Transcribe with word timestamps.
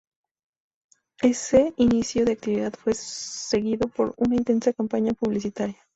Ese 1.21 1.75
inicio 1.77 2.25
de 2.25 2.31
actividad 2.31 2.73
fue 2.73 2.95
seguido 2.95 3.87
por 3.87 4.15
una 4.17 4.35
intensa 4.37 4.73
campaña 4.73 5.13
publicitaria. 5.13 5.77